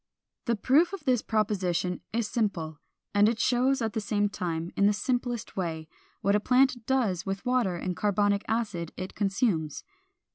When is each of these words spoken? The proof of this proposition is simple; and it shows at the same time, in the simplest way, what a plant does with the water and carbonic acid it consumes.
The 0.45 0.55
proof 0.55 0.93
of 0.93 1.03
this 1.05 1.21
proposition 1.21 2.01
is 2.11 2.27
simple; 2.27 2.79
and 3.13 3.29
it 3.29 3.39
shows 3.39 3.83
at 3.83 3.93
the 3.93 4.01
same 4.01 4.29
time, 4.29 4.71
in 4.75 4.87
the 4.87 4.93
simplest 4.93 5.55
way, 5.55 5.87
what 6.21 6.35
a 6.35 6.39
plant 6.39 6.87
does 6.87 7.23
with 7.23 7.43
the 7.43 7.49
water 7.51 7.75
and 7.75 7.95
carbonic 7.95 8.41
acid 8.47 8.91
it 8.97 9.13
consumes. 9.13 9.83